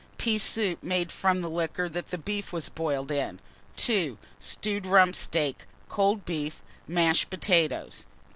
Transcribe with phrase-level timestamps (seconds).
[0.17, 3.39] Pea soup made from liquor that beef was boiled in.
[3.75, 4.17] 2.
[4.39, 8.07] Stewed rump steak, cold beef, mashed potatoes.